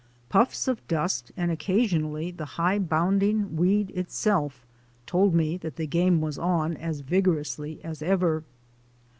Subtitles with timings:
[0.29, 4.65] Puffs of dust and occasionally the high bounding weed itself
[5.05, 8.43] told me that the game was on as vigorously as ever.